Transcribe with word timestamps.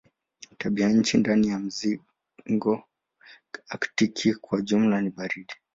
Tabianchi 0.59 1.17
ndani 1.17 1.47
ya 1.47 1.59
mzingo 1.59 2.83
aktiki 3.69 4.33
kwa 4.35 4.61
jumla 4.61 5.01
ni 5.01 5.09
baridi. 5.09 5.53